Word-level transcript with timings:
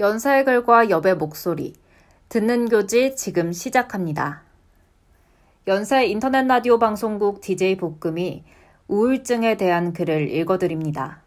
연사의 0.00 0.44
글과 0.44 0.90
여배 0.90 1.14
목소리, 1.14 1.74
듣는 2.28 2.68
교지 2.68 3.16
지금 3.16 3.52
시작합니다. 3.52 4.44
연세 5.66 6.06
인터넷 6.06 6.46
라디오 6.46 6.78
방송국 6.78 7.40
DJ 7.40 7.78
볶음이 7.78 8.44
우울증에 8.86 9.56
대한 9.56 9.92
글을 9.92 10.30
읽어드립니다. 10.30 11.22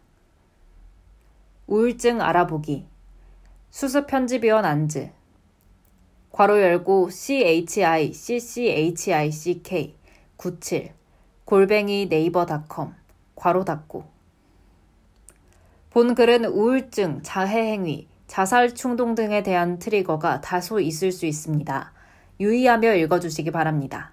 우울증 1.68 2.22
알아보기. 2.22 2.86
수습 3.72 4.08
편집위원 4.08 4.64
안즈. 4.64 5.12
괄호 6.32 6.62
열고 6.62 7.10
chi 7.10 7.66
cchick 8.14 9.96
97 10.38 10.94
골뱅이 11.44 12.06
네이버닷컴 12.06 12.96
괄호 13.36 13.66
닫고 13.66 14.06
본 15.90 16.16
글은 16.16 16.46
우울증, 16.46 17.22
자해행위, 17.22 18.08
자살 18.32 18.74
충동 18.74 19.14
등에 19.14 19.44
대한 19.44 19.78
트리거가 19.78 20.40
다소 20.40 20.80
있을 20.80 21.12
수 21.12 21.26
있습니다. 21.26 21.92
유의하며 22.40 22.96
읽어주시기 22.96 23.52
바랍니다. 23.52 24.12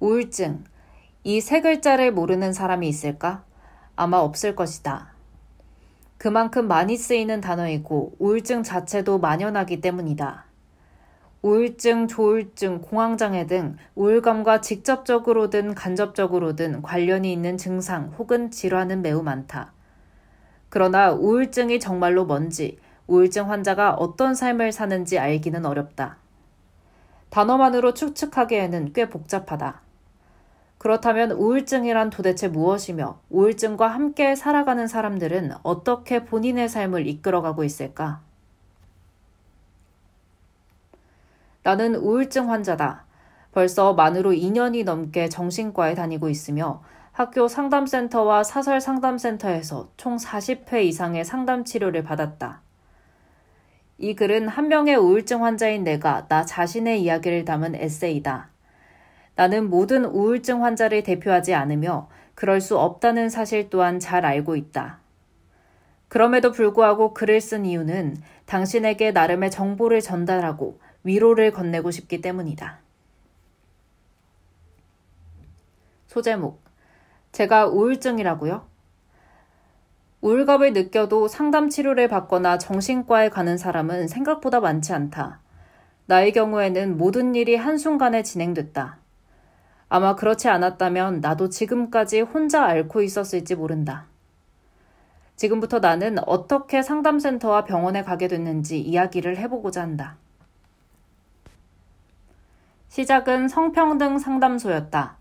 우울증. 0.00 0.64
이 1.24 1.40
세 1.40 1.62
글자를 1.62 2.12
모르는 2.12 2.52
사람이 2.52 2.86
있을까? 2.86 3.42
아마 3.96 4.18
없을 4.18 4.54
것이다. 4.54 5.14
그만큼 6.18 6.68
많이 6.68 6.98
쓰이는 6.98 7.40
단어이고 7.40 8.16
우울증 8.18 8.62
자체도 8.62 9.18
만연하기 9.18 9.80
때문이다. 9.80 10.44
우울증, 11.40 12.06
조울증, 12.06 12.82
공황장애 12.82 13.46
등 13.46 13.78
우울감과 13.94 14.60
직접적으로든 14.60 15.74
간접적으로든 15.74 16.82
관련이 16.82 17.32
있는 17.32 17.56
증상 17.56 18.12
혹은 18.18 18.50
질환은 18.50 19.00
매우 19.00 19.22
많다. 19.22 19.72
그러나 20.70 21.12
우울증이 21.12 21.80
정말로 21.80 22.24
뭔지, 22.24 22.78
우울증 23.08 23.50
환자가 23.50 23.94
어떤 23.94 24.34
삶을 24.34 24.70
사는지 24.72 25.18
알기는 25.18 25.66
어렵다. 25.66 26.16
단어만으로 27.30 27.92
추측하기에는 27.94 28.92
꽤 28.92 29.08
복잡하다. 29.08 29.82
그렇다면 30.78 31.32
우울증이란 31.32 32.10
도대체 32.10 32.48
무엇이며 32.48 33.20
우울증과 33.30 33.88
함께 33.88 34.34
살아가는 34.34 34.86
사람들은 34.86 35.52
어떻게 35.62 36.24
본인의 36.24 36.68
삶을 36.68 37.06
이끌어가고 37.06 37.64
있을까? 37.64 38.20
나는 41.62 41.96
우울증 41.96 42.50
환자다. 42.50 43.04
벌써 43.52 43.92
만으로 43.92 44.30
2년이 44.30 44.84
넘게 44.84 45.28
정신과에 45.28 45.94
다니고 45.94 46.28
있으며 46.28 46.82
학교 47.12 47.48
상담센터와 47.48 48.44
사설 48.44 48.80
상담센터에서 48.80 49.90
총 49.96 50.16
40회 50.16 50.84
이상의 50.84 51.24
상담 51.24 51.64
치료를 51.64 52.02
받았다. 52.02 52.62
이 53.98 54.14
글은 54.14 54.48
한 54.48 54.68
명의 54.68 54.96
우울증 54.96 55.44
환자인 55.44 55.84
내가 55.84 56.26
나 56.28 56.44
자신의 56.44 57.02
이야기를 57.02 57.44
담은 57.44 57.74
에세이다. 57.74 58.48
나는 59.34 59.68
모든 59.68 60.04
우울증 60.04 60.64
환자를 60.64 61.02
대표하지 61.02 61.54
않으며 61.54 62.08
그럴 62.34 62.60
수 62.60 62.78
없다는 62.78 63.28
사실 63.28 63.68
또한 63.68 63.98
잘 63.98 64.24
알고 64.24 64.56
있다. 64.56 65.00
그럼에도 66.08 66.52
불구하고 66.52 67.12
글을 67.12 67.40
쓴 67.40 67.66
이유는 67.66 68.16
당신에게 68.46 69.12
나름의 69.12 69.50
정보를 69.50 70.00
전달하고 70.00 70.80
위로를 71.04 71.50
건네고 71.52 71.90
싶기 71.90 72.20
때문이다. 72.20 72.78
소제목 76.06 76.69
제가 77.32 77.66
우울증이라고요? 77.66 78.68
우울감을 80.20 80.72
느껴도 80.72 81.28
상담 81.28 81.70
치료를 81.70 82.08
받거나 82.08 82.58
정신과에 82.58 83.30
가는 83.30 83.56
사람은 83.56 84.08
생각보다 84.08 84.60
많지 84.60 84.92
않다. 84.92 85.40
나의 86.06 86.32
경우에는 86.32 86.98
모든 86.98 87.34
일이 87.34 87.56
한순간에 87.56 88.22
진행됐다. 88.22 88.98
아마 89.88 90.16
그렇지 90.16 90.48
않았다면 90.48 91.20
나도 91.20 91.48
지금까지 91.48 92.20
혼자 92.20 92.64
앓고 92.64 93.02
있었을지 93.02 93.54
모른다. 93.54 94.06
지금부터 95.36 95.78
나는 95.78 96.18
어떻게 96.26 96.82
상담센터와 96.82 97.64
병원에 97.64 98.02
가게 98.02 98.28
됐는지 98.28 98.78
이야기를 98.78 99.38
해보고자 99.38 99.80
한다. 99.80 100.16
시작은 102.88 103.48
성평등 103.48 104.18
상담소였다. 104.18 105.19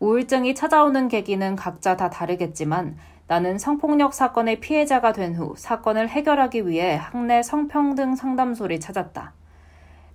우울증이 0.00 0.54
찾아오는 0.54 1.08
계기는 1.08 1.56
각자 1.56 1.96
다 1.96 2.08
다르겠지만 2.08 2.96
나는 3.26 3.58
성폭력 3.58 4.14
사건의 4.14 4.60
피해자가 4.60 5.12
된 5.12 5.34
후 5.36 5.54
사건을 5.56 6.08
해결하기 6.08 6.66
위해 6.66 6.96
학내 6.96 7.42
성평등 7.42 8.14
상담소를 8.14 8.80
찾았다. 8.80 9.32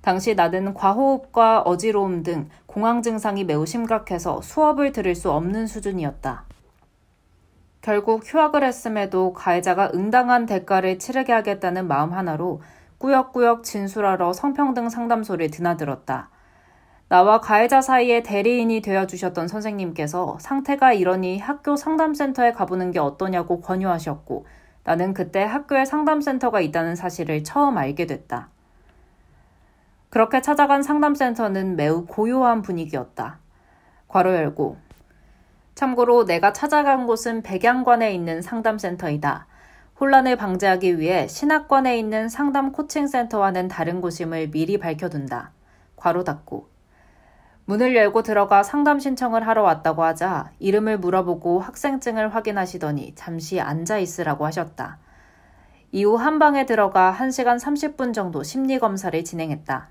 당시 0.02 0.36
나는 0.36 0.74
과호흡과 0.74 1.62
어지러움 1.62 2.24
등 2.24 2.50
공황 2.66 3.02
증상이 3.02 3.44
매우 3.44 3.66
심각해서 3.66 4.42
수업을 4.42 4.92
들을 4.92 5.16
수 5.16 5.32
없는 5.32 5.68
수준이었다. 5.68 6.46
결국 7.82 8.24
휴학을 8.26 8.64
했음에도 8.64 9.34
가해자가 9.34 9.92
응당한 9.94 10.46
대가를 10.46 10.98
치르게 11.00 11.34
하겠다는 11.34 11.88
마음 11.88 12.14
하나로 12.14 12.62
꾸역꾸역 12.98 13.64
진술하러 13.64 14.32
성평등 14.32 14.90
상담소를 14.90 15.52
드나들었다. 15.52 16.30
나와 17.14 17.40
가해자 17.40 17.80
사이에 17.80 18.24
대리인이 18.24 18.82
되어 18.82 19.06
주셨던 19.06 19.48
선생님께서 19.48 20.40
상태가 20.42 20.94
이러니 20.94 21.38
학교 21.38 21.76
상담센터에 21.76 22.54
가보는 22.54 22.90
게 22.90 22.98
어떠냐고 22.98 23.62
권유하셨고 23.62 24.48
나는 24.84 25.14
그때 25.14 25.44
학교에 25.44 25.86
상담센터가 25.86 26.60
있다는 26.60 26.96
사실을 26.96 27.44
처음 27.44 27.78
알게 27.78 28.08
됐다. 28.08 28.50
그렇게 30.10 30.42
찾아간 30.42 30.82
상담센터는 30.82 31.76
매우 31.76 32.08
고요한 32.08 32.64
분위기였다. 32.64 33.38
괄호 34.08 34.34
열고. 34.34 34.78
참고로 35.76 36.26
내가 36.26 36.52
찾아간 36.52 37.06
곳은 37.06 37.44
백양관에 37.44 38.12
있는 38.12 38.42
상담센터이다. 38.42 39.46
혼란을 40.00 40.36
방지하기 40.36 40.98
위해 40.98 41.28
신학관에 41.28 41.96
있는 41.96 42.28
상담 42.28 42.72
코칭센터와는 42.72 43.68
다른 43.68 44.02
곳임을 44.02 44.50
미리 44.50 44.80
밝혀둔다. 44.80 45.52
괄호 45.96 46.24
닫고. 46.24 46.73
문을 47.66 47.96
열고 47.96 48.24
들어가 48.24 48.62
상담 48.62 49.00
신청을 49.00 49.48
하러 49.48 49.64
왔다고 49.64 50.04
하자 50.04 50.52
이름을 50.60 50.98
물어보고 51.00 51.62
학생증을 51.62 52.36
확인하시더니 52.36 53.16
잠시 53.16 53.62
앉아 53.62 54.00
있으라고 54.00 54.46
하셨다. 54.46 54.98
이후 55.94 56.16
한 56.16 56.40
방에 56.40 56.66
들어가 56.66 57.16
1시간 57.18 57.58
30분 57.60 58.14
정도 58.14 58.44
심리 58.44 58.80
검사를 58.80 59.24
진행했다. 59.24 59.90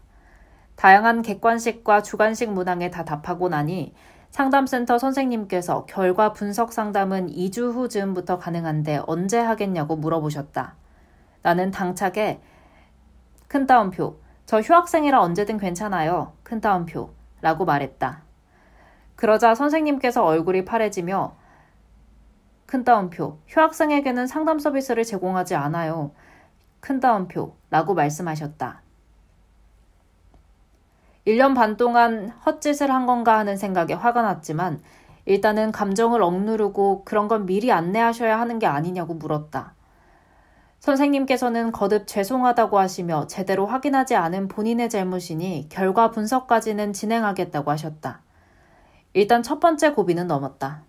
다양한 0.77 1.23
객관식과 1.23 2.03
주관식 2.03 2.53
문항에 2.53 2.91
다 2.91 3.05
답하고 3.05 3.49
나니 3.49 3.95
상담센터 4.31 4.99
선생님께서 4.99 5.87
결과 5.87 6.33
분석 6.33 6.73
상담은 6.73 7.29
2주 7.29 7.73
후 7.73 7.89
즈음부터 7.89 8.39
가능한데 8.39 9.03
언제 9.07 9.39
하겠냐고 9.39 9.97
물어보셨다. 9.97 10.75
나는 11.43 11.71
당차게 11.71 12.41
큰 13.49 13.67
따옴표. 13.67 14.17
저 14.45 14.61
휴학생이라 14.61 15.21
언제든 15.21 15.59
괜찮아요. 15.59 16.33
큰 16.43 16.61
따옴표. 16.61 17.11
라고 17.43 17.67
말했다. 17.67 18.23
그러자 19.17 19.55
선생님께서 19.55 20.25
얼굴이 20.25 20.65
파래지며 20.65 21.37
큰 22.65 22.85
따옴표, 22.85 23.39
휴학생에게는 23.49 24.27
상담 24.27 24.59
서비스를 24.59 25.05
제공하지 25.05 25.55
않아요. 25.55 26.13
큰 26.81 27.01
따옴표, 27.01 27.55
라고 27.69 27.93
말씀하셨다. 27.93 28.81
1년 31.27 31.55
반 31.55 31.77
동안 31.77 32.31
헛짓을 32.47 32.91
한 32.91 33.07
건가 33.07 33.39
하는 33.39 33.57
생각에 33.57 33.93
화가 33.93 34.23
났지만 34.23 34.83
일단은 35.25 35.71
감정을 35.71 36.23
억누르고 36.23 37.05
그런 37.05 37.29
건 37.29 37.47
미리 37.47 37.71
안내하셔야 37.71 38.41
하는 38.41 38.59
게 38.59 38.67
아니냐고 38.67 39.15
물었다. 39.15 39.75
선생님께서는 40.83 41.71
거듭 41.71 42.09
죄송하다고 42.09 42.77
하시며 42.77 43.29
제대로 43.29 43.67
확인하지 43.67 44.17
않은 44.17 44.49
본인의 44.49 44.91
잘못이니 44.91 45.69
결과 45.69 46.11
분석까지는 46.11 46.93
진행하겠다고 46.93 47.71
하셨다. 47.71 48.21
일단 49.13 49.45
첫 49.45 49.61
번째 49.61 49.93
고비는 49.93 50.27
넘었다. 50.27 50.83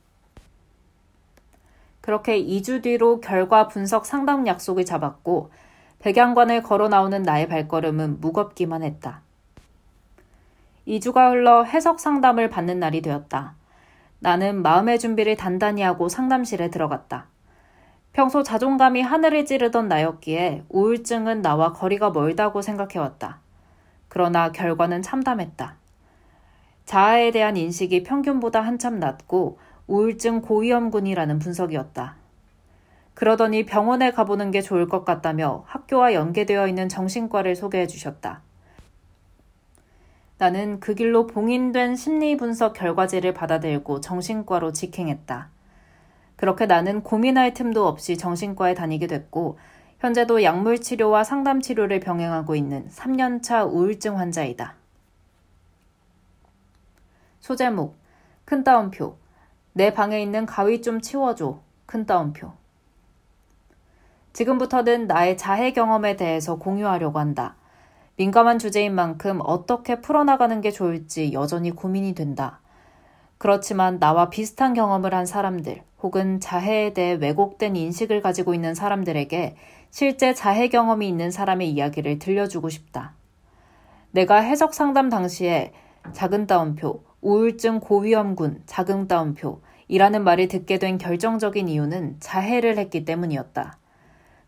그렇게 2.01 2.43
2주 2.43 2.81
뒤로 2.81 3.21
결과 3.21 3.67
분석 3.67 4.07
상담 4.07 4.47
약속을 4.47 4.83
잡았고 4.83 5.51
백양관을 5.99 6.63
걸어 6.63 6.89
나오는 6.89 7.21
나의 7.21 7.47
발걸음은 7.47 8.19
무겁기만 8.19 8.81
했다. 8.81 9.21
2주가 10.87 11.29
흘러 11.29 11.63
해석 11.63 11.99
상담을 11.99 12.49
받는 12.49 12.79
날이 12.79 13.03
되었다. 13.03 13.53
나는 14.17 14.63
마음의 14.63 14.97
준비를 14.97 15.35
단단히 15.35 15.83
하고 15.83 16.09
상담실에 16.09 16.71
들어갔다. 16.71 17.27
평소 18.13 18.43
자존감이 18.43 19.01
하늘을 19.01 19.43
찌르던 19.43 19.87
나였기에 19.87 20.65
우울증은 20.69 21.41
나와 21.41 21.73
거리가 21.73 22.11
멀다고 22.11 22.61
생각해왔다. 22.61 23.39
그러나 24.07 24.51
결과는 24.51 25.01
참담했다. 25.01 25.75
자아에 26.85 27.31
대한 27.31 27.57
인식이 27.57 28.03
평균보다 28.03 28.61
한참 28.61 28.99
낮고 28.99 29.57
우울증 29.87 30.41
고위험군이라는 30.41 31.39
분석이었다. 31.39 32.15
그러더니 33.15 33.65
병원에 33.65 34.11
가보는 34.11 34.51
게 34.51 34.61
좋을 34.61 34.87
것 34.87 35.05
같다며 35.05 35.63
학교와 35.65 36.13
연계되어 36.13 36.67
있는 36.67 36.89
정신과를 36.89 37.55
소개해 37.55 37.87
주셨다. 37.87 38.41
나는 40.37 40.79
그 40.79 40.93
길로 40.93 41.25
봉인된 41.25 41.95
심리분석 41.95 42.73
결과지를 42.73 43.33
받아들고 43.33 44.01
정신과로 44.01 44.71
직행했다. 44.71 45.49
그렇게 46.43 46.65
나는 46.65 47.03
고민할 47.03 47.53
틈도 47.53 47.87
없이 47.87 48.17
정신과에 48.17 48.73
다니게 48.73 49.07
됐고, 49.07 49.57
현재도 49.99 50.43
약물 50.43 50.81
치료와 50.81 51.23
상담 51.23 51.61
치료를 51.61 52.01
병행하고 52.01 52.57
있는 52.57 52.89
3년차 52.89 53.65
우울증 53.71 54.19
환자이다. 54.19 54.75
소제목, 57.39 57.95
큰 58.43 58.65
따옴표. 58.65 59.15
내 59.71 59.93
방에 59.93 60.21
있는 60.21 60.45
가위 60.45 60.81
좀 60.81 60.99
치워줘. 60.99 61.61
큰 61.85 62.05
따옴표. 62.05 62.51
지금부터는 64.33 65.07
나의 65.07 65.37
자해 65.37 65.71
경험에 65.71 66.17
대해서 66.17 66.57
공유하려고 66.57 67.19
한다. 67.19 67.55
민감한 68.17 68.59
주제인 68.59 68.93
만큼 68.93 69.39
어떻게 69.45 70.01
풀어나가는 70.01 70.59
게 70.59 70.71
좋을지 70.71 71.31
여전히 71.31 71.71
고민이 71.71 72.15
된다. 72.15 72.59
그렇지만 73.37 73.97
나와 73.97 74.29
비슷한 74.29 74.73
경험을 74.73 75.13
한 75.13 75.25
사람들 75.25 75.83
혹은 76.03 76.41
자해에 76.41 76.93
대해 76.93 77.13
왜곡된 77.13 77.77
인식을 77.77 78.21
가지고 78.21 78.53
있는 78.53 78.75
사람들에게 78.75 79.55
실제 79.89 80.33
자해 80.33 80.67
경험이 80.67 81.07
있는 81.07 81.31
사람의 81.31 81.71
이야기를 81.71 82.19
들려주고 82.19 82.67
싶다. 82.69 83.13
내가 84.11 84.37
해석 84.37 84.73
상담 84.73 85.09
당시에 85.09 85.71
작은 86.11 86.45
따옴표, 86.45 87.03
우울증 87.21 87.79
고위험군, 87.79 88.63
작은 88.65 89.07
따옴표, 89.07 89.61
이라는 89.87 90.23
말을 90.23 90.49
듣게 90.49 90.77
된 90.77 90.97
결정적인 90.97 91.69
이유는 91.69 92.17
자해를 92.19 92.77
했기 92.77 93.05
때문이었다. 93.05 93.77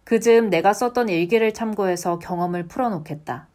그 0.03 0.19
즈음 0.19 0.49
내가 0.49 0.73
썼던 0.73 1.09
일기를 1.09 1.53
참고해서 1.53 2.19
경험을 2.19 2.67
풀어놓겠다. 2.67 3.47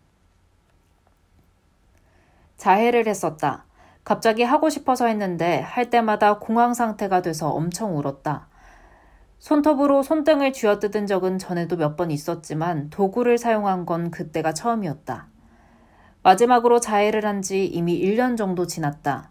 자해를 2.56 3.06
했었다. 3.06 3.64
갑자기 4.04 4.42
하고 4.42 4.68
싶어서 4.70 5.06
했는데 5.06 5.60
할 5.60 5.90
때마다 5.90 6.38
공황 6.38 6.74
상태가 6.74 7.22
돼서 7.22 7.50
엄청 7.50 7.96
울었다. 7.96 8.48
손톱으로 9.38 10.02
손등을 10.02 10.52
쥐어뜯은 10.52 11.06
적은 11.06 11.38
전에도 11.38 11.76
몇 11.76 11.96
번 11.96 12.10
있었지만 12.10 12.90
도구를 12.90 13.38
사용한 13.38 13.86
건 13.86 14.10
그때가 14.10 14.52
처음이었다. 14.52 15.28
마지막으로 16.22 16.80
자해를 16.80 17.24
한 17.24 17.40
지 17.42 17.64
이미 17.64 17.98
1년 18.00 18.36
정도 18.36 18.66
지났다. 18.66 19.30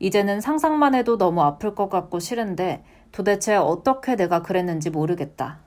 이제는 0.00 0.40
상상만 0.40 0.94
해도 0.94 1.16
너무 1.18 1.42
아플 1.42 1.74
것 1.76 1.88
같고 1.88 2.18
싫은데 2.18 2.84
도대체 3.12 3.54
어떻게 3.54 4.16
내가 4.16 4.42
그랬는지 4.42 4.90
모르겠다. 4.90 5.58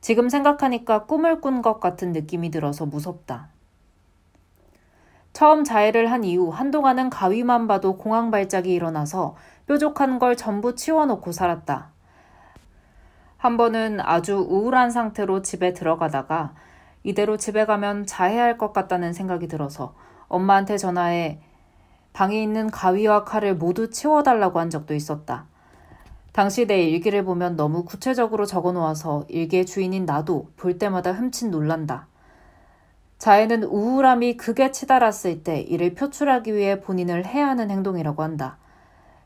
지금 0.00 0.30
생각하니까 0.30 1.04
꿈을 1.04 1.42
꾼 1.42 1.60
것 1.60 1.78
같은 1.80 2.12
느낌이 2.12 2.50
들어서 2.50 2.86
무섭다. 2.86 3.50
처음 5.32 5.64
자해를 5.64 6.10
한 6.10 6.24
이후 6.24 6.50
한동안은 6.50 7.10
가위만 7.10 7.66
봐도 7.66 7.96
공황 7.96 8.30
발작이 8.30 8.72
일어나서 8.72 9.36
뾰족한 9.66 10.18
걸 10.18 10.36
전부 10.36 10.74
치워놓고 10.74 11.32
살았다. 11.32 11.90
한 13.36 13.56
번은 13.56 14.00
아주 14.00 14.36
우울한 14.36 14.90
상태로 14.90 15.42
집에 15.42 15.72
들어가다가 15.72 16.52
이대로 17.04 17.36
집에 17.36 17.64
가면 17.64 18.04
자해할 18.04 18.58
것 18.58 18.72
같다는 18.72 19.12
생각이 19.12 19.48
들어서 19.48 19.94
엄마한테 20.28 20.76
전화해 20.76 21.40
방에 22.12 22.42
있는 22.42 22.70
가위와 22.70 23.24
칼을 23.24 23.56
모두 23.56 23.90
치워달라고 23.90 24.58
한 24.58 24.68
적도 24.68 24.94
있었다. 24.94 25.46
당시 26.32 26.66
내 26.66 26.82
일기를 26.82 27.24
보면 27.24 27.56
너무 27.56 27.84
구체적으로 27.84 28.46
적어 28.46 28.72
놓아서 28.72 29.24
일기의 29.28 29.66
주인인 29.66 30.04
나도 30.04 30.48
볼 30.56 30.78
때마다 30.78 31.12
흠칫 31.12 31.48
놀란다. 31.48 32.08
자해는 33.20 33.64
우울함이 33.64 34.38
극에 34.38 34.72
치달았을 34.72 35.42
때 35.42 35.60
이를 35.60 35.94
표출하기 35.94 36.54
위해 36.54 36.80
본인을 36.80 37.26
해야 37.26 37.48
하는 37.48 37.70
행동이라고 37.70 38.22
한다. 38.22 38.56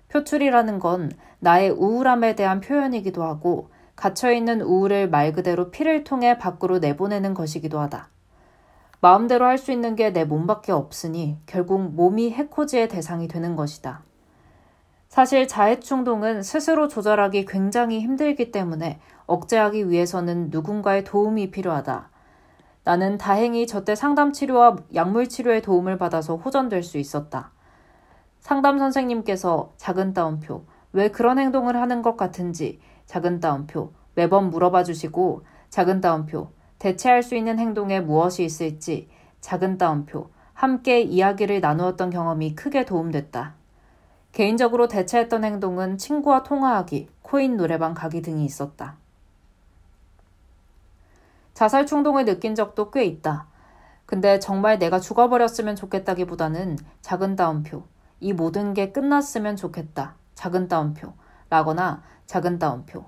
표출이라는 0.09 0.81
건 0.81 1.13
나의 1.39 1.71
우울함에 1.71 2.35
대한 2.35 2.61
표현이기도 2.61 3.23
하고 3.23 3.71
갇혀있는 3.95 4.63
우울을 4.63 5.09
말 5.09 5.33
그대로 5.33 5.71
피를 5.71 6.03
통해 6.03 6.39
밖으로 6.39 6.81
내보내는 6.81 7.35
것이기도 7.35 7.79
하다. 7.79 8.09
마음대로 9.01 9.45
할 9.45 9.59
수 9.59 9.71
있는 9.71 9.95
게 9.95 10.11
내 10.11 10.25
몸밖에 10.25 10.73
없으니 10.73 11.39
결국 11.47 11.81
몸이 11.95 12.33
해코지의 12.33 12.89
대상이 12.89 13.29
되는 13.29 13.55
것이다. 13.55 14.03
사실 15.09 15.47
자해 15.47 15.79
충동은 15.79 16.43
스스로 16.43 16.89
조절하기 16.89 17.45
굉장히 17.45 18.01
힘들기 18.01 18.51
때문에 18.51 18.99
억제하기 19.27 19.89
위해서는 19.89 20.49
누군가의 20.51 21.05
도움이 21.05 21.53
필요하다. 21.53 22.11
나는 22.85 23.17
다행히 23.17 23.67
저때 23.67 23.95
상담 23.95 24.33
치료와 24.33 24.77
약물 24.95 25.29
치료의 25.29 25.63
도움을 25.63 25.97
받아서 25.97 26.37
호전될 26.37 26.83
수 26.83 26.99
있었다. 26.99 27.51
상담 28.41 28.79
선생님께서 28.79 29.73
작은 29.79 30.13
따옴표, 30.13 30.67
왜 30.93 31.09
그런 31.09 31.39
행동을 31.39 31.77
하는 31.77 32.03
것 32.03 32.17
같은지 32.17 32.79
작은 33.07 33.41
따옴표, 33.41 33.93
매번 34.15 34.51
물어봐 34.51 34.85
주시고 34.85 35.45
작은 35.71 36.03
따옴표, 36.03 36.51
대체할 36.79 37.23
수 37.23 37.35
있는 37.35 37.59
행동에 37.59 38.01
무엇이 38.01 38.45
있을지 38.45 39.09
작은 39.41 39.79
따옴표, 39.79 40.29
함께 40.53 41.01
이야기를 41.01 41.61
나누었던 41.61 42.11
경험이 42.11 42.55
크게 42.55 42.85
도움됐다. 42.85 43.55
개인적으로 44.33 44.89
대체했던 44.89 45.43
행동은 45.43 45.97
친구와 45.97 46.43
통화하기, 46.43 47.09
코인 47.23 47.57
노래방 47.57 47.95
가기 47.95 48.21
등이 48.21 48.45
있었다. 48.45 48.99
자살 51.55 51.87
충동을 51.87 52.25
느낀 52.25 52.55
적도 52.55 52.91
꽤 52.91 53.05
있다. 53.05 53.47
근데 54.07 54.39
정말 54.39 54.79
내가 54.79 55.01
죽어버렸으면 55.01 55.77
좋겠다기보다는 55.77 56.79
작은 57.01 57.37
따옴표, 57.37 57.85
이 58.21 58.33
모든 58.33 58.75
게 58.75 58.93
끝났으면 58.93 59.57
좋겠다. 59.57 60.17
작은 60.35 60.69
따옴표, 60.69 61.13
라거나 61.49 62.03
작은 62.27 62.59
따옴표. 62.59 63.05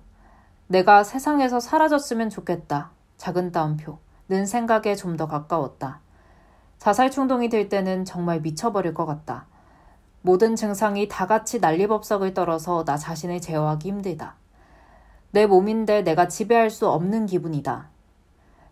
내가 0.69 1.05
세상에서 1.05 1.61
사라졌으면 1.61 2.31
좋겠다. 2.31 2.91
작은 3.17 3.53
따옴표.는 3.53 4.47
생각에 4.47 4.95
좀 4.95 5.17
더 5.17 5.27
가까웠다. 5.27 6.01
자살 6.79 7.11
충동이 7.11 7.49
들 7.49 7.69
때는 7.69 8.05
정말 8.05 8.41
미쳐버릴 8.41 8.95
것 8.95 9.07
같다. 9.07 9.47
모든 10.23 10.57
증상이 10.57 11.09
다 11.09 11.27
같이 11.27 11.61
난리법석을 11.61 12.35
떨어서 12.35 12.85
나 12.85 12.97
자신을 12.97 13.41
제어하기 13.41 13.89
힘들다. 13.89 14.35
내 15.31 15.47
몸인데 15.47 16.03
내가 16.03 16.29
지배할 16.29 16.71
수 16.71 16.89
없는 16.89 17.27
기분이다. 17.27 17.89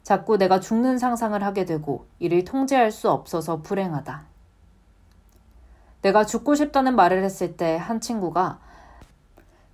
자꾸 0.05 0.37
내가 0.37 0.61
죽는 0.61 0.99
상상을 0.99 1.43
하게 1.43 1.65
되고 1.65 2.07
이를 2.19 2.45
통제할 2.45 2.93
수 2.93 3.11
없어서 3.11 3.63
불행하다. 3.63 4.23
내가 6.03 6.27
죽고 6.27 6.55
싶다는 6.55 6.95
말을 6.95 7.25
했을 7.25 7.57
때 7.57 7.79
한 7.79 8.01
친구가 8.01 8.59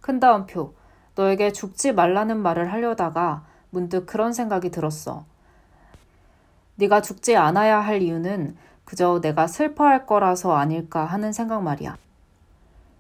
큰 0.00 0.20
다음표, 0.20 0.72
너에게 1.16 1.52
죽지 1.52 1.92
말라는 1.92 2.38
말을 2.38 2.72
하려다가 2.72 3.44
문득 3.70 4.06
그런 4.06 4.32
생각이 4.32 4.70
들었어. 4.70 5.24
네가 6.76 7.02
죽지 7.02 7.36
않아야 7.36 7.80
할 7.80 8.00
이유는 8.00 8.56
그저 8.84 9.20
내가 9.20 9.46
슬퍼할 9.46 10.06
거라서 10.06 10.54
아닐까 10.56 11.04
하는 11.04 11.32
생각 11.32 11.62
말이야. 11.62 11.96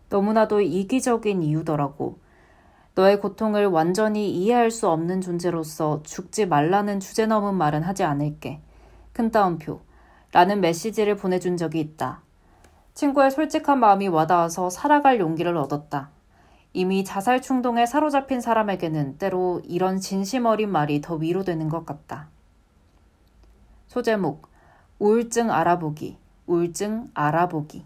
너무나도 0.08 0.60
이기적인 0.60 1.42
이유더라고. 1.44 2.18
너의 2.94 3.20
고통을 3.20 3.66
완전히 3.66 4.30
이해할 4.30 4.70
수 4.70 4.88
없는 4.88 5.20
존재로서 5.20 6.02
죽지 6.02 6.46
말라는 6.46 7.00
주제 7.00 7.26
넘은 7.26 7.54
말은 7.54 7.82
하지 7.82 8.02
않을게. 8.02 8.60
큰 9.12 9.30
따옴표. 9.30 9.80
라는 10.32 10.60
메시지를 10.60 11.16
보내준 11.16 11.56
적이 11.56 11.80
있다. 11.80 12.22
친구의 12.94 13.30
솔직한 13.30 13.80
마음이 13.80 14.08
와닿아서 14.08 14.70
살아갈 14.70 15.18
용기를 15.20 15.56
얻었다. 15.56 16.10
이미 16.72 17.04
자살 17.04 17.42
충동에 17.42 17.86
사로잡힌 17.86 18.40
사람에게는 18.40 19.18
때로 19.18 19.60
이런 19.64 19.98
진심 19.98 20.46
어린 20.46 20.70
말이 20.70 21.00
더 21.00 21.14
위로되는 21.14 21.68
것 21.68 21.84
같다. 21.84 22.28
소제목 23.88 24.48
우울증 25.00 25.50
알아보기 25.50 26.16
우울증 26.46 27.10
알아보기 27.14 27.84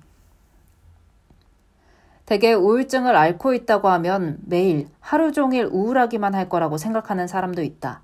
대개 2.27 2.55
우울증을 2.55 3.15
앓고 3.15 3.53
있다고 3.53 3.89
하면 3.89 4.39
매일 4.47 4.89
하루 5.01 5.33
종일 5.33 5.69
우울하기만 5.71 6.35
할 6.35 6.49
거라고 6.49 6.79
생각하는 6.79 7.27
사람도 7.27 7.63
있다. 7.63 8.01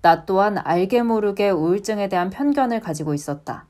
나 0.00 0.24
또한 0.24 0.58
알게 0.58 1.02
모르게 1.02 1.50
우울증에 1.50 2.08
대한 2.08 2.30
편견을 2.30 2.80
가지고 2.80 3.14
있었다. 3.14 3.66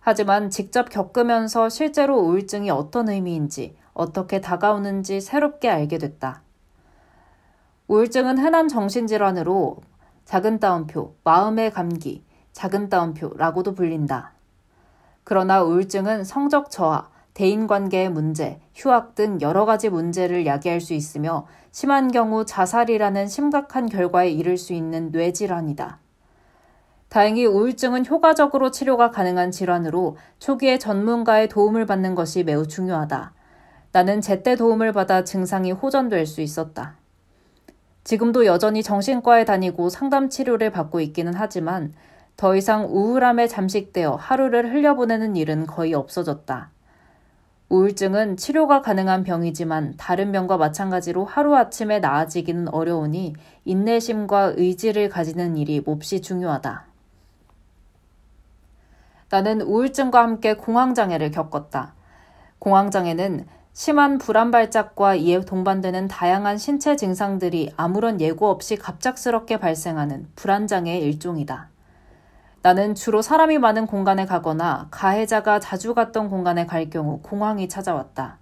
하지만 0.00 0.50
직접 0.50 0.90
겪으면서 0.90 1.68
실제로 1.68 2.18
우울증이 2.18 2.70
어떤 2.70 3.08
의미인지, 3.08 3.76
어떻게 3.92 4.40
다가오는지 4.40 5.20
새롭게 5.20 5.68
알게 5.70 5.98
됐다. 5.98 6.42
우울증은 7.88 8.38
흔한 8.38 8.68
정신질환으로 8.68 9.78
작은 10.24 10.58
따옴표, 10.58 11.14
마음의 11.24 11.70
감기, 11.70 12.24
작은 12.52 12.88
따옴표라고도 12.88 13.74
불린다. 13.74 14.32
그러나 15.22 15.62
우울증은 15.62 16.24
성적 16.24 16.70
저하, 16.70 17.08
대인관계의 17.34 18.10
문제, 18.10 18.60
휴학 18.74 19.16
등 19.16 19.40
여러 19.40 19.64
가지 19.64 19.88
문제를 19.88 20.46
야기할 20.46 20.80
수 20.80 20.94
있으며 20.94 21.46
심한 21.72 22.12
경우 22.12 22.44
자살이라는 22.44 23.26
심각한 23.26 23.86
결과에 23.86 24.30
이를 24.30 24.56
수 24.56 24.72
있는 24.72 25.10
뇌질환이다. 25.10 25.98
다행히 27.08 27.46
우울증은 27.46 28.06
효과적으로 28.06 28.70
치료가 28.70 29.10
가능한 29.10 29.50
질환으로 29.50 30.16
초기에 30.38 30.78
전문가의 30.78 31.48
도움을 31.48 31.86
받는 31.86 32.14
것이 32.14 32.44
매우 32.44 32.66
중요하다. 32.66 33.32
나는 33.92 34.20
제때 34.20 34.56
도움을 34.56 34.92
받아 34.92 35.22
증상이 35.22 35.72
호전될 35.72 36.26
수 36.26 36.40
있었다. 36.40 36.96
지금도 38.02 38.46
여전히 38.46 38.82
정신과에 38.82 39.44
다니고 39.44 39.88
상담 39.88 40.28
치료를 40.28 40.70
받고 40.70 41.00
있기는 41.00 41.32
하지만 41.34 41.92
더 42.36 42.56
이상 42.56 42.86
우울함에 42.86 43.46
잠식되어 43.48 44.16
하루를 44.16 44.72
흘려보내는 44.72 45.36
일은 45.36 45.66
거의 45.66 45.94
없어졌다. 45.94 46.73
우울증은 47.68 48.36
치료가 48.36 48.82
가능한 48.82 49.24
병이지만 49.24 49.94
다른 49.96 50.32
병과 50.32 50.58
마찬가지로 50.58 51.24
하루아침에 51.24 51.98
나아지기는 51.98 52.68
어려우니 52.68 53.34
인내심과 53.64 54.54
의지를 54.56 55.08
가지는 55.08 55.56
일이 55.56 55.80
몹시 55.80 56.20
중요하다. 56.20 56.84
나는 59.30 59.62
우울증과 59.62 60.22
함께 60.22 60.54
공황장애를 60.54 61.30
겪었다. 61.30 61.94
공황장애는 62.60 63.46
심한 63.72 64.18
불안 64.18 64.52
발작과 64.52 65.16
이에 65.16 65.40
동반되는 65.40 66.06
다양한 66.06 66.58
신체 66.58 66.94
증상들이 66.94 67.72
아무런 67.76 68.20
예고 68.20 68.48
없이 68.48 68.76
갑작스럽게 68.76 69.58
발생하는 69.58 70.28
불안장애의 70.36 71.02
일종이다. 71.02 71.73
나는 72.64 72.94
주로 72.94 73.20
사람이 73.20 73.58
많은 73.58 73.86
공간에 73.86 74.24
가거나 74.24 74.88
가해자가 74.90 75.60
자주 75.60 75.92
갔던 75.92 76.30
공간에 76.30 76.64
갈 76.64 76.88
경우 76.88 77.20
공황이 77.20 77.68
찾아왔다. 77.68 78.38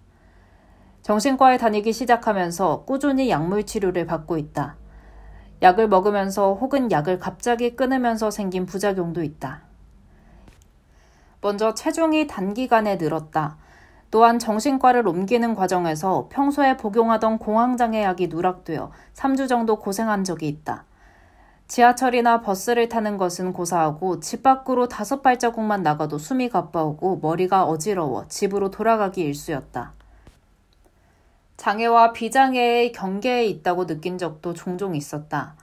정신과에 1.02 1.56
다니기 1.56 1.92
시작하면서 1.92 2.84
꾸준히 2.84 3.30
약물 3.30 3.66
치료를 3.66 4.06
받고 4.06 4.38
있다. 4.38 4.76
약을 5.60 5.88
먹으면서 5.88 6.54
혹은 6.54 6.92
약을 6.92 7.18
갑자기 7.18 7.74
끊으면서 7.74 8.30
생긴 8.30 8.64
부작용도 8.64 9.24
있다. 9.24 9.62
먼저 11.40 11.74
체중이 11.74 12.28
단기간에 12.28 12.98
늘었다. 12.98 13.56
또한 14.12 14.38
정신과를 14.38 15.08
옮기는 15.08 15.56
과정에서 15.56 16.28
평소에 16.30 16.76
복용하던 16.76 17.38
공황장애 17.38 18.04
약이 18.04 18.28
누락되어 18.28 18.92
3주 19.14 19.48
정도 19.48 19.80
고생한 19.80 20.22
적이 20.22 20.46
있다. 20.46 20.84
지하철이나 21.72 22.42
버스를 22.42 22.90
타는 22.90 23.16
것은 23.16 23.54
고사하고 23.54 24.20
집 24.20 24.42
밖으로 24.42 24.88
다섯 24.88 25.22
발자국만 25.22 25.82
나가도 25.82 26.18
숨이 26.18 26.50
가빠오고 26.50 27.20
머리가 27.22 27.64
어지러워 27.64 28.28
집으로 28.28 28.70
돌아가기 28.70 29.22
일쑤였다. 29.22 29.94
장애와 31.56 32.12
비장애의 32.12 32.92
경계에 32.92 33.46
있다고 33.46 33.86
느낀 33.86 34.18
적도 34.18 34.52
종종 34.52 34.94
있었다. 34.94 35.54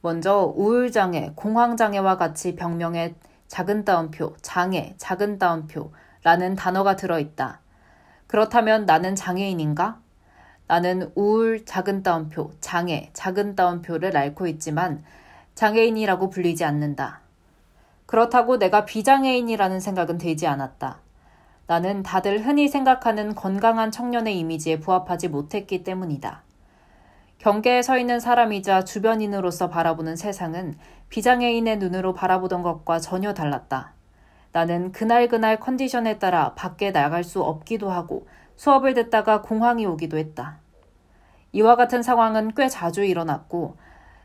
먼저 0.00 0.50
우울장애, 0.56 1.32
공황장애와 1.34 2.16
같이 2.16 2.54
병명에 2.54 3.14
작은 3.48 3.84
따옴표, 3.84 4.34
장애, 4.40 4.94
작은 4.96 5.38
따옴표라는 5.38 6.56
단어가 6.56 6.96
들어있다. 6.96 7.60
그렇다면 8.28 8.86
나는 8.86 9.14
장애인인가? 9.14 10.00
나는 10.68 11.10
우울, 11.14 11.64
작은 11.64 12.02
따옴표, 12.02 12.52
장애, 12.60 13.08
작은 13.14 13.56
따옴표를 13.56 14.14
앓고 14.16 14.46
있지만 14.48 15.02
장애인이라고 15.54 16.28
불리지 16.28 16.64
않는다. 16.64 17.22
그렇다고 18.04 18.58
내가 18.58 18.84
비장애인이라는 18.84 19.80
생각은 19.80 20.18
들지 20.18 20.46
않았다. 20.46 21.00
나는 21.66 22.02
다들 22.02 22.46
흔히 22.46 22.68
생각하는 22.68 23.34
건강한 23.34 23.90
청년의 23.90 24.38
이미지에 24.38 24.78
부합하지 24.78 25.28
못했기 25.28 25.84
때문이다. 25.84 26.42
경계에 27.38 27.82
서 27.82 27.98
있는 27.98 28.20
사람이자 28.20 28.84
주변인으로서 28.84 29.68
바라보는 29.70 30.16
세상은 30.16 30.76
비장애인의 31.08 31.78
눈으로 31.78 32.12
바라보던 32.12 32.62
것과 32.62 33.00
전혀 33.00 33.32
달랐다. 33.32 33.94
나는 34.52 34.92
그날그날 34.92 35.60
컨디션에 35.60 36.18
따라 36.18 36.52
밖에 36.54 36.92
나갈 36.92 37.24
수 37.24 37.42
없기도 37.42 37.90
하고 37.90 38.26
수업을 38.58 38.92
듣다가 38.92 39.40
공황이 39.40 39.86
오기도 39.86 40.18
했다. 40.18 40.58
이와 41.52 41.76
같은 41.76 42.02
상황은 42.02 42.54
꽤 42.56 42.68
자주 42.68 43.04
일어났고 43.04 43.76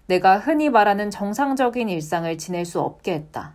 내가 0.08 0.40
흔히 0.40 0.70
말하는 0.72 1.12
정상적인 1.12 1.88
일상을 1.88 2.36
지낼 2.40 2.66
수 2.66 2.82
없게 2.82 3.14
했다. 3.14 3.54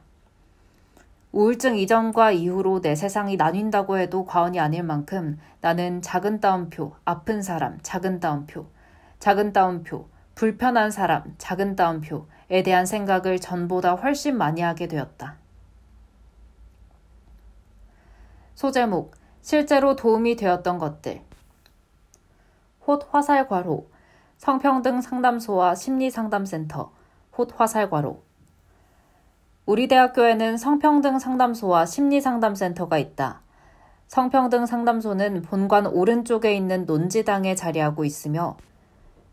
우울증 1.32 1.76
이전과 1.76 2.30
이후로 2.30 2.80
내 2.80 2.94
세상이 2.94 3.36
나뉜다고 3.36 3.98
해도 3.98 4.24
과언이 4.24 4.60
아닐 4.60 4.84
만큼 4.84 5.38
나는 5.60 6.00
작은 6.00 6.40
따옴표, 6.40 6.94
아픈 7.04 7.42
사람, 7.42 7.78
작은 7.82 8.20
따옴표, 8.20 8.66
작은 9.18 9.52
따옴표, 9.52 10.08
불편한 10.36 10.92
사람, 10.92 11.34
작은 11.38 11.74
따옴표에 11.74 12.62
대한 12.64 12.86
생각을 12.86 13.40
전보다 13.40 13.96
훨씬 13.96 14.38
많이 14.38 14.60
하게 14.62 14.86
되었다. 14.86 15.36
소제목, 18.54 19.17
실제로 19.42 19.96
도움이 19.96 20.36
되었던 20.36 20.78
것들. 20.78 21.22
홑 22.86 23.00
화살괄호, 23.10 23.88
성평등 24.38 25.00
상담소와 25.00 25.74
심리상담센터, 25.74 26.90
홑 27.32 27.48
화살괄호. 27.56 28.22
우리 29.66 29.86
대학교에는 29.88 30.56
성평등 30.56 31.18
상담소와 31.18 31.84
심리상담센터가 31.84 32.96
있다. 32.98 33.42
성평등 34.06 34.64
상담소는 34.64 35.42
본관 35.42 35.86
오른쪽에 35.86 36.54
있는 36.54 36.86
논지당에 36.86 37.54
자리하고 37.54 38.06
있으며 38.06 38.56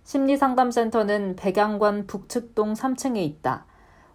심리상담센터는 0.04 1.38
백양관 1.38 2.08
북측동 2.08 2.74
3층에 2.74 3.18
있다. 3.18 3.66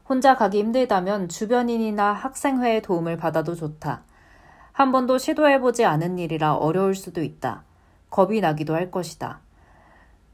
혼자 0.06 0.36
가기 0.36 0.58
힘들다면 0.58 1.28
주변인이나 1.28 2.12
학생회의 2.12 2.82
도움을 2.82 3.16
받아도 3.16 3.54
좋다. 3.54 4.02
한 4.80 4.92
번도 4.92 5.18
시도해보지 5.18 5.84
않은 5.84 6.18
일이라 6.18 6.54
어려울 6.54 6.94
수도 6.94 7.22
있다. 7.22 7.64
겁이 8.08 8.40
나기도 8.40 8.74
할 8.74 8.90
것이다. 8.90 9.40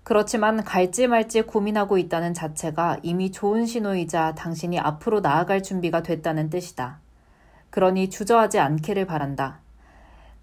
그렇지만 0.04 0.62
갈지 0.62 1.08
말지 1.08 1.42
고민하고 1.42 1.98
있다는 1.98 2.32
자체가 2.32 2.98
이미 3.02 3.32
좋은 3.32 3.66
신호이자 3.66 4.36
당신이 4.36 4.78
앞으로 4.78 5.18
나아갈 5.18 5.64
준비가 5.64 6.04
됐다는 6.04 6.48
뜻이다. 6.48 7.00
그러니 7.70 8.08
주저하지 8.08 8.60
않기를 8.60 9.04
바란다. 9.04 9.58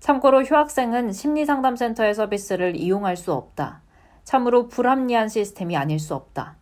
참고로 0.01 0.43
휴학생은 0.43 1.13
심리상담센터의 1.13 2.13
서비스를 2.13 2.75
이용할 2.75 3.15
수 3.15 3.31
없다. 3.31 3.83
참으로 4.25 4.67
불합리한 4.67 5.29
시스템이 5.29 5.77
아닐 5.77 5.97
수 5.97 6.13
없다. 6.13 6.57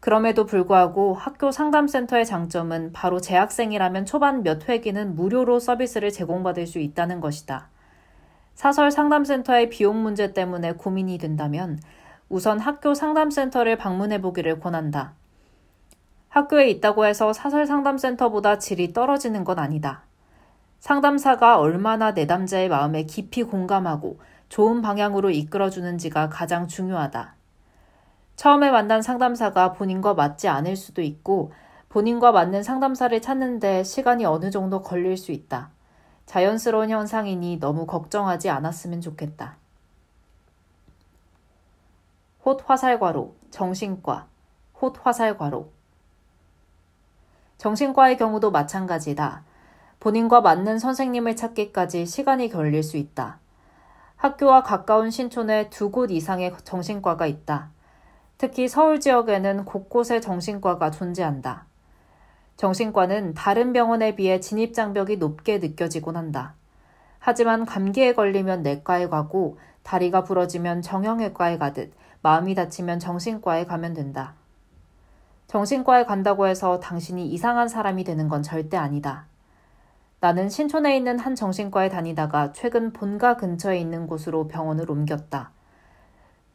그럼에도 0.00 0.46
불구하고 0.46 1.14
학교 1.14 1.50
상담센터의 1.52 2.24
장점은 2.24 2.92
바로 2.92 3.20
재학생이라면 3.20 4.06
초반 4.06 4.42
몇 4.42 4.66
회기는 4.68 5.14
무료로 5.14 5.60
서비스를 5.60 6.10
제공받을 6.10 6.66
수 6.66 6.78
있다는 6.78 7.20
것이다. 7.20 7.68
사설 8.54 8.90
상담센터의 8.90 9.68
비용 9.68 10.02
문제 10.02 10.32
때문에 10.32 10.72
고민이 10.72 11.18
된다면 11.18 11.78
우선 12.30 12.58
학교 12.58 12.94
상담센터를 12.94 13.76
방문해 13.76 14.22
보기를 14.22 14.58
권한다. 14.60 15.12
학교에 16.30 16.70
있다고 16.70 17.04
해서 17.04 17.32
사설 17.32 17.66
상담센터보다 17.66 18.58
질이 18.58 18.92
떨어지는 18.92 19.44
건 19.44 19.58
아니다. 19.58 20.04
상담사가 20.78 21.58
얼마나 21.58 22.12
내담자의 22.12 22.70
마음에 22.70 23.02
깊이 23.02 23.42
공감하고 23.42 24.18
좋은 24.48 24.80
방향으로 24.80 25.30
이끌어주는지가 25.30 26.30
가장 26.30 26.68
중요하다. 26.68 27.39
처음에 28.40 28.70
만난 28.70 29.02
상담사가 29.02 29.74
본인과 29.74 30.14
맞지 30.14 30.48
않을 30.48 30.74
수도 30.74 31.02
있고 31.02 31.52
본인과 31.90 32.32
맞는 32.32 32.62
상담사를 32.62 33.20
찾는데 33.20 33.84
시간이 33.84 34.24
어느 34.24 34.50
정도 34.50 34.80
걸릴 34.80 35.18
수 35.18 35.30
있다. 35.30 35.68
자연스러운 36.24 36.88
현상이니 36.88 37.58
너무 37.58 37.84
걱정하지 37.84 38.48
않았으면 38.48 39.02
좋겠다. 39.02 39.56
홑 42.42 42.56
화살과로, 42.64 43.34
정신과, 43.50 44.26
홑 44.80 44.94
화살과로. 45.02 45.70
정신과의 47.58 48.16
경우도 48.16 48.52
마찬가지다. 48.52 49.42
본인과 50.00 50.40
맞는 50.40 50.78
선생님을 50.78 51.36
찾기까지 51.36 52.06
시간이 52.06 52.48
걸릴 52.48 52.82
수 52.82 52.96
있다. 52.96 53.38
학교와 54.16 54.62
가까운 54.62 55.10
신촌에 55.10 55.68
두 55.68 55.90
곳 55.90 56.10
이상의 56.10 56.54
정신과가 56.64 57.26
있다. 57.26 57.68
특히 58.40 58.68
서울 58.68 59.00
지역에는 59.00 59.66
곳곳에 59.66 60.18
정신과가 60.18 60.92
존재한다. 60.92 61.66
정신과는 62.56 63.34
다른 63.34 63.74
병원에 63.74 64.16
비해 64.16 64.40
진입장벽이 64.40 65.18
높게 65.18 65.58
느껴지곤 65.58 66.16
한다. 66.16 66.54
하지만 67.18 67.66
감기에 67.66 68.14
걸리면 68.14 68.62
내과에 68.62 69.08
가고 69.10 69.58
다리가 69.82 70.24
부러지면 70.24 70.80
정형외과에 70.80 71.58
가듯 71.58 71.92
마음이 72.22 72.54
다치면 72.54 72.98
정신과에 72.98 73.66
가면 73.66 73.92
된다. 73.92 74.32
정신과에 75.46 76.06
간다고 76.06 76.46
해서 76.46 76.80
당신이 76.80 77.28
이상한 77.28 77.68
사람이 77.68 78.04
되는 78.04 78.28
건 78.28 78.42
절대 78.42 78.78
아니다. 78.78 79.26
나는 80.20 80.48
신촌에 80.48 80.96
있는 80.96 81.18
한 81.18 81.34
정신과에 81.34 81.90
다니다가 81.90 82.52
최근 82.52 82.94
본가 82.94 83.36
근처에 83.36 83.78
있는 83.78 84.06
곳으로 84.06 84.48
병원을 84.48 84.90
옮겼다. 84.90 85.50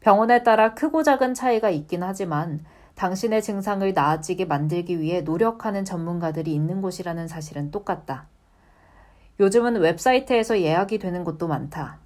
병원에 0.06 0.44
따라 0.44 0.76
크고 0.76 1.02
작은 1.02 1.34
차이가 1.34 1.72
있긴 1.72 2.04
하지만 2.04 2.64
당신의 2.94 3.42
증상을 3.42 3.92
나아지게 3.92 4.46
만들기 4.46 5.00
위해 5.00 5.22
노력하는 5.22 5.84
전문가들이 5.84 6.54
있는 6.54 6.84
곳이라는 6.84 7.28
사실은 7.28 7.72
똑같다. 7.72 8.28
요즘은 9.40 9.78
웹사이트에서 9.78 10.62
예약이 10.62 11.00
되는 11.00 11.24
곳도 11.24 11.48
많다. 11.48 11.98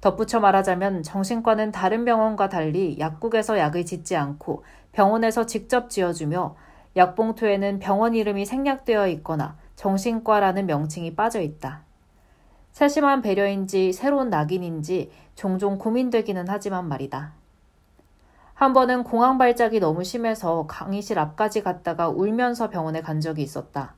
덧붙여 0.00 0.38
말하자면 0.38 1.02
정신과는 1.02 1.72
다른 1.72 2.04
병원과 2.04 2.50
달리 2.50 2.96
약국에서 3.00 3.58
약을 3.58 3.84
짓지 3.84 4.14
않고 4.14 4.62
병원에서 4.92 5.44
직접 5.44 5.90
지어주며 5.90 6.54
약봉투에는 6.94 7.80
병원 7.80 8.14
이름이 8.14 8.46
생략되어 8.46 9.08
있거나 9.08 9.56
정신과라는 9.74 10.66
명칭이 10.66 11.16
빠져 11.16 11.40
있다. 11.40 11.82
세심한 12.70 13.22
배려인지 13.22 13.92
새로운 13.92 14.30
낙인인지 14.30 15.10
종종 15.34 15.78
고민되기는 15.78 16.44
하지만 16.46 16.86
말이다. 16.86 17.39
한 18.60 18.74
번은 18.74 19.04
공황 19.04 19.38
발작이 19.38 19.80
너무 19.80 20.04
심해서 20.04 20.66
강의실 20.66 21.18
앞까지 21.18 21.62
갔다가 21.62 22.10
울면서 22.10 22.68
병원에 22.68 23.00
간 23.00 23.18
적이 23.18 23.40
있었다. 23.40 23.94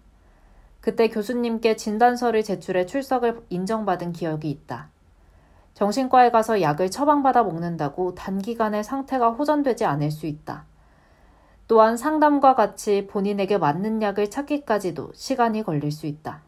그때 0.80 1.08
교수님께 1.08 1.74
진단서를 1.74 2.44
제출해 2.44 2.86
출석을 2.86 3.44
인정받은 3.48 4.12
기억이 4.12 4.48
있다. 4.48 4.88
정신과에 5.74 6.30
가서 6.30 6.62
약을 6.62 6.92
처방받아 6.92 7.42
먹는다고 7.42 8.14
단기간에 8.14 8.84
상태가 8.84 9.30
호전되지 9.30 9.84
않을 9.84 10.12
수 10.12 10.26
있다. 10.26 10.64
또한 11.66 11.96
상담과 11.96 12.54
같이 12.54 13.08
본인에게 13.08 13.58
맞는 13.58 14.00
약을 14.00 14.30
찾기까지도 14.30 15.10
시간이 15.12 15.64
걸릴 15.64 15.90
수 15.90 16.06
있다. 16.06 16.40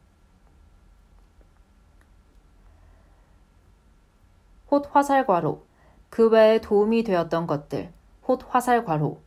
홑화살괄호 4.70 5.64
그 6.10 6.28
외에 6.28 6.60
도움이 6.60 7.02
되었던 7.02 7.48
것들 7.48 7.92
홑화살괄호 8.26 9.20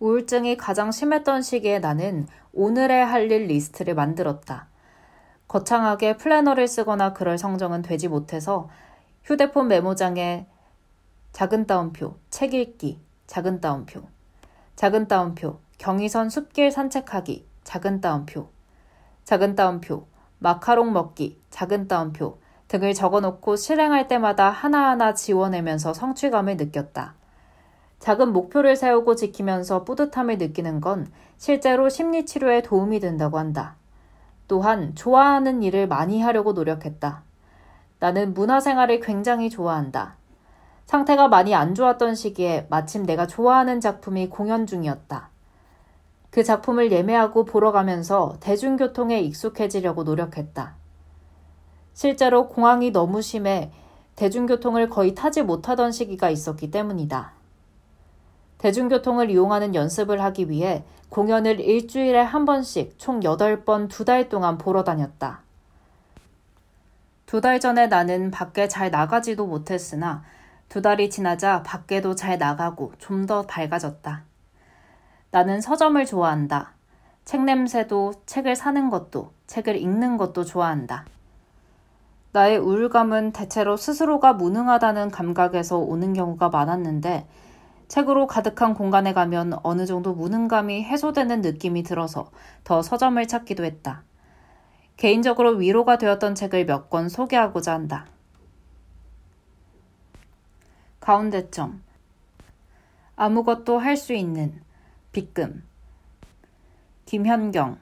우울증이 0.00 0.56
가장 0.56 0.92
심했던 0.92 1.42
시기에 1.42 1.80
나는 1.80 2.28
오늘의 2.52 3.04
할 3.04 3.30
일 3.30 3.46
리스트를 3.46 3.94
만들었다. 3.94 4.68
거창하게 5.48 6.18
플래너를 6.18 6.68
쓰거나 6.68 7.14
그럴 7.14 7.38
성정은 7.38 7.82
되지 7.82 8.08
못해서 8.08 8.68
휴대폰 9.24 9.68
메모장에 9.68 10.46
작은 11.32 11.66
따옴표, 11.66 12.16
책 12.30 12.54
읽기, 12.54 13.00
작은 13.26 13.60
따옴표, 13.60 14.02
작은 14.76 15.08
따옴표, 15.08 15.58
경의선 15.78 16.30
숲길 16.30 16.70
산책하기, 16.70 17.46
작은 17.64 18.00
따옴표, 18.00 18.48
작은 19.24 19.54
따옴표, 19.54 20.06
마카롱 20.38 20.92
먹기, 20.92 21.40
작은 21.50 21.88
따옴표 21.88 22.38
등을 22.68 22.94
적어놓고 22.94 23.56
실행할 23.56 24.08
때마다 24.08 24.50
하나하나 24.50 25.14
지워내면서 25.14 25.94
성취감을 25.94 26.56
느꼈다. 26.56 27.14
작은 27.98 28.32
목표를 28.32 28.76
세우고 28.76 29.16
지키면서 29.16 29.84
뿌듯함을 29.84 30.38
느끼는 30.38 30.80
건 30.80 31.10
실제로 31.36 31.88
심리치료에 31.88 32.62
도움이 32.62 33.00
된다고 33.00 33.38
한다. 33.38 33.76
또한 34.46 34.94
좋아하는 34.94 35.62
일을 35.62 35.88
많이 35.88 36.22
하려고 36.22 36.52
노력했다. 36.52 37.22
나는 38.00 38.34
문화생활을 38.34 39.00
굉장히 39.00 39.50
좋아한다. 39.50 40.16
상태가 40.86 41.28
많이 41.28 41.54
안 41.54 41.74
좋았던 41.74 42.14
시기에 42.14 42.66
마침 42.70 43.04
내가 43.04 43.26
좋아하는 43.26 43.80
작품이 43.80 44.30
공연 44.30 44.66
중이었다. 44.66 45.28
그 46.30 46.42
작품을 46.44 46.92
예매하고 46.92 47.44
보러 47.44 47.72
가면서 47.72 48.36
대중교통에 48.40 49.20
익숙해지려고 49.20 50.04
노력했다. 50.04 50.77
실제로 51.98 52.46
공황이 52.46 52.92
너무 52.92 53.22
심해 53.22 53.72
대중교통을 54.14 54.88
거의 54.88 55.16
타지 55.16 55.42
못하던 55.42 55.90
시기가 55.90 56.30
있었기 56.30 56.70
때문이다. 56.70 57.32
대중교통을 58.58 59.30
이용하는 59.30 59.74
연습을 59.74 60.22
하기 60.22 60.48
위해 60.48 60.84
공연을 61.08 61.58
일주일에 61.58 62.20
한 62.20 62.44
번씩 62.44 63.00
총 63.00 63.18
8번 63.18 63.88
두 63.88 64.04
달 64.04 64.28
동안 64.28 64.58
보러 64.58 64.84
다녔다. 64.84 65.40
두 67.26 67.40
달 67.40 67.58
전에 67.58 67.88
나는 67.88 68.30
밖에 68.30 68.68
잘 68.68 68.92
나가지도 68.92 69.48
못했으나 69.48 70.22
두 70.68 70.80
달이 70.80 71.10
지나자 71.10 71.64
밖에도 71.64 72.14
잘 72.14 72.38
나가고 72.38 72.92
좀 72.98 73.26
더 73.26 73.42
밝아졌다. 73.42 74.22
나는 75.32 75.60
서점을 75.60 76.06
좋아한다. 76.06 76.74
책 77.24 77.42
냄새도 77.42 78.12
책을 78.24 78.54
사는 78.54 78.88
것도 78.88 79.32
책을 79.48 79.74
읽는 79.74 80.16
것도 80.16 80.44
좋아한다. 80.44 81.04
나의 82.38 82.56
우울감은 82.58 83.32
대체로 83.32 83.76
스스로가 83.76 84.32
무능하다는 84.34 85.10
감각에서 85.10 85.76
오는 85.76 86.12
경우가 86.12 86.50
많았는데 86.50 87.26
책으로 87.88 88.28
가득한 88.28 88.74
공간에 88.74 89.12
가면 89.12 89.54
어느 89.64 89.86
정도 89.86 90.14
무능감이 90.14 90.84
해소되는 90.84 91.40
느낌이 91.40 91.82
들어서 91.82 92.30
더 92.62 92.80
서점을 92.80 93.26
찾기도 93.26 93.64
했다. 93.64 94.04
개인적으로 94.96 95.54
위로가 95.54 95.98
되었던 95.98 96.36
책을 96.36 96.64
몇 96.66 96.90
권 96.90 97.08
소개하고자 97.08 97.72
한다. 97.74 98.06
가운데점. 101.00 101.82
아무것도 103.16 103.80
할 103.80 103.96
수 103.96 104.12
있는 104.12 104.62
빗금. 105.10 105.64
김현경. 107.06 107.78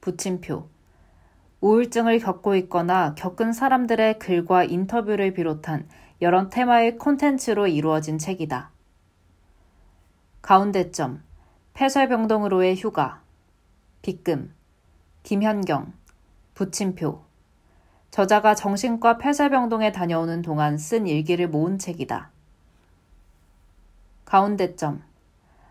부침표. 0.00 0.73
우울증을 1.64 2.18
겪고 2.18 2.56
있거나 2.56 3.14
겪은 3.14 3.54
사람들의 3.54 4.18
글과 4.18 4.64
인터뷰를 4.64 5.32
비롯한 5.32 5.88
여러 6.20 6.50
테마의 6.50 6.98
콘텐츠로 6.98 7.68
이루어진 7.68 8.18
책이다. 8.18 8.70
가운데점, 10.42 11.22
폐쇄병동으로의 11.72 12.76
휴가, 12.76 13.22
빗금, 14.02 14.52
김현경, 15.22 15.94
부침표. 16.52 17.22
저자가 18.10 18.54
정신과 18.54 19.16
폐쇄병동에 19.16 19.90
다녀오는 19.90 20.42
동안 20.42 20.76
쓴 20.76 21.06
일기를 21.06 21.48
모은 21.48 21.78
책이다. 21.78 22.30
가운데점, 24.26 25.02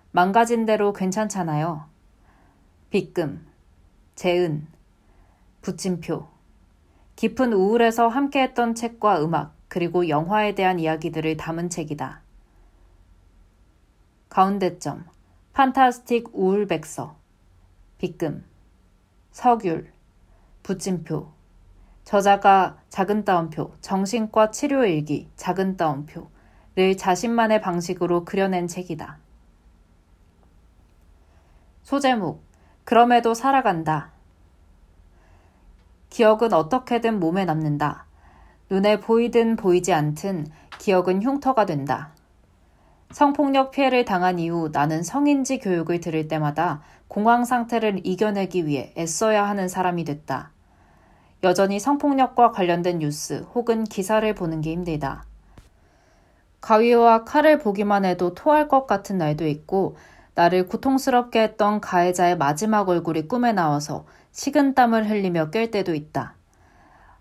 망가진 0.09 0.65
대로 0.65 0.91
괜찮잖아요. 0.91 1.85
빗금, 2.89 3.45
재은, 4.15 4.72
부침표. 5.63 6.27
깊은 7.15 7.53
우울에서 7.53 8.09
함께했던 8.09 8.75
책과 8.75 9.23
음악, 9.23 9.55
그리고 9.69 10.07
영화에 10.09 10.53
대한 10.53 10.77
이야기들을 10.77 11.37
담은 11.37 11.69
책이다. 11.69 12.21
가운데점 14.29 15.05
판타스틱 15.53 16.29
우울백서 16.33 17.15
빗금 17.97 18.43
서귤 19.31 19.91
부침표 20.63 21.31
저자가 22.03 22.79
작은 22.89 23.23
따옴표 23.23 23.73
정신과 23.79 24.51
치료 24.51 24.85
일기 24.85 25.29
작은 25.35 25.77
따옴표를 25.77 26.97
자신만의 26.97 27.61
방식으로 27.61 28.25
그려낸 28.25 28.67
책이다. 28.67 29.17
소제목 31.83 32.43
그럼에도 32.83 33.33
살아간다. 33.33 34.12
기억은 36.13 36.53
어떻게든 36.53 37.19
몸에 37.19 37.43
남는다. 37.43 38.05
눈에 38.69 38.99
보이든 38.99 39.55
보이지 39.55 39.93
않든 39.93 40.45
기억은 40.77 41.23
흉터가 41.23 41.65
된다. 41.65 42.11
성폭력 43.09 43.71
피해를 43.71 44.05
당한 44.05 44.37
이후 44.37 44.69
나는 44.71 45.01
성인지 45.01 45.57
교육을 45.57 46.01
들을 46.01 46.27
때마다 46.27 46.83
공황 47.07 47.45
상태를 47.45 48.01
이겨내기 48.03 48.67
위해 48.67 48.93
애써야 48.95 49.47
하는 49.47 49.67
사람이 49.67 50.03
됐다. 50.03 50.51
여전히 51.41 51.79
성폭력과 51.79 52.51
관련된 52.51 52.99
뉴스 52.99 53.47
혹은 53.55 53.83
기사를 53.83 54.31
보는 54.35 54.61
게 54.61 54.71
힘들다. 54.71 55.25
가위와 56.61 57.23
칼을 57.23 57.57
보기만 57.57 58.05
해도 58.05 58.35
토할 58.35 58.67
것 58.67 58.85
같은 58.85 59.17
날도 59.17 59.47
있고 59.47 59.95
나를 60.35 60.67
고통스럽게 60.67 61.41
했던 61.41 61.81
가해자의 61.81 62.37
마지막 62.37 62.87
얼굴이 62.87 63.27
꿈에 63.27 63.51
나와서 63.51 64.05
식은땀을 64.33 65.09
흘리며 65.09 65.51
깰 65.51 65.71
때도 65.71 65.95
있다. 65.95 66.33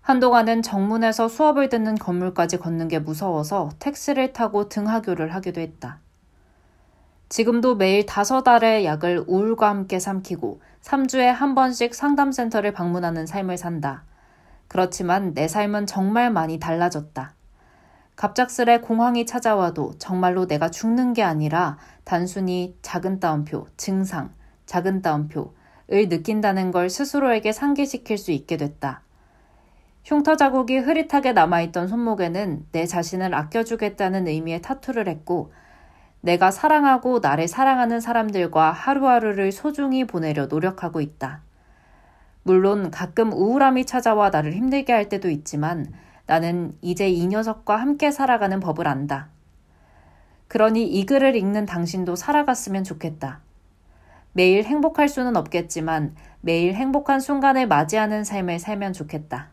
한동안은 0.01 0.61
정문에서 0.61 1.29
수업을 1.29 1.69
듣는 1.69 1.95
건물까지 1.95 2.57
걷는 2.57 2.89
게 2.89 2.99
무서워서 2.99 3.69
택시를 3.79 4.33
타고 4.33 4.67
등하교를 4.67 5.33
하기도 5.33 5.61
했다. 5.61 5.99
지금도 7.29 7.75
매일 7.75 8.05
다섯 8.05 8.47
알의 8.47 8.85
약을 8.85 9.23
우울과 9.27 9.69
함께 9.69 9.99
삼키고 9.99 10.59
3주에 10.81 11.25
한 11.27 11.55
번씩 11.55 11.95
상담센터를 11.95 12.73
방문하는 12.73 13.25
삶을 13.25 13.57
산다. 13.57 14.03
그렇지만 14.67 15.33
내 15.33 15.47
삶은 15.47 15.85
정말 15.85 16.31
많이 16.31 16.59
달라졌다. 16.59 17.33
갑작스레 18.15 18.81
공황이 18.81 19.25
찾아와도 19.25 19.93
정말로 19.97 20.47
내가 20.47 20.69
죽는 20.69 21.13
게 21.13 21.23
아니라 21.23 21.77
단순히 22.03 22.75
작은 22.81 23.19
따옴표, 23.19 23.67
증상, 23.77 24.31
작은 24.65 25.01
따옴표, 25.01 25.53
느낀다는 25.93 26.71
걸 26.71 26.89
스스로에게 26.89 27.51
상기시킬 27.51 28.17
수 28.17 28.31
있게 28.31 28.57
됐다. 28.57 29.01
흉터 30.03 30.35
자국이 30.35 30.77
흐릿하게 30.77 31.31
남아있던 31.33 31.87
손목에는 31.87 32.65
내 32.71 32.85
자신을 32.85 33.33
아껴주겠다는 33.33 34.27
의미의 34.27 34.61
타투를 34.61 35.07
했고, 35.07 35.53
내가 36.21 36.51
사랑하고 36.51 37.19
나를 37.19 37.47
사랑하는 37.47 37.99
사람들과 37.99 38.71
하루하루를 38.71 39.51
소중히 39.51 40.05
보내려 40.05 40.47
노력하고 40.47 40.99
있다. 40.99 41.41
물론 42.43 42.91
가끔 42.91 43.31
우울함이 43.31 43.85
찾아와 43.85 44.29
나를 44.29 44.53
힘들게 44.53 44.91
할 44.91 45.09
때도 45.09 45.29
있지만 45.29 45.93
나는 46.25 46.75
이제 46.81 47.09
이 47.09 47.27
녀석과 47.27 47.75
함께 47.75 48.11
살아가는 48.11 48.59
법을 48.59 48.87
안다. 48.87 49.29
그러니 50.47 50.85
이 50.85 51.05
글을 51.05 51.35
읽는 51.35 51.65
당신도 51.65 52.15
살아갔으면 52.15 52.83
좋겠다. 52.83 53.41
매일 54.33 54.65
행복할 54.65 55.07
수는 55.07 55.37
없겠지만 55.37 56.15
매일 56.41 56.73
행복한 56.73 57.19
순간을 57.19 57.67
맞이하는 57.67 58.23
삶을 58.23 58.59
살면 58.59 58.93
좋겠다. 58.93 59.49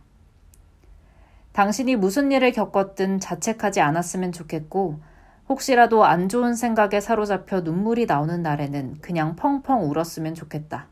당신이 1.52 1.96
무슨 1.96 2.32
일을 2.32 2.52
겪었든 2.52 3.20
자책하지 3.20 3.80
않았으면 3.80 4.32
좋겠고, 4.32 5.00
혹시라도 5.48 6.04
안 6.04 6.28
좋은 6.28 6.54
생각에 6.54 7.00
사로잡혀 7.00 7.60
눈물이 7.60 8.06
나오는 8.06 8.40
날에는 8.42 8.98
그냥 9.00 9.36
펑펑 9.36 9.90
울었으면 9.90 10.34
좋겠다. 10.34 10.86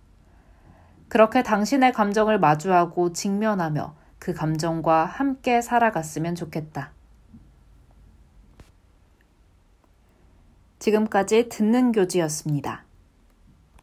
그렇게 1.09 1.43
당신의 1.43 1.93
감정을 1.93 2.39
마주하고 2.39 3.13
직면하며 3.13 3.95
그 4.19 4.35
감정과 4.35 5.05
함께 5.07 5.63
살아갔으면 5.63 6.35
좋겠다. 6.35 6.93
지금까지 10.81 11.49
듣는 11.49 11.93
교지였습니다. 11.93 12.88